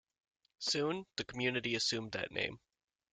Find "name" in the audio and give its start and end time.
2.31-2.59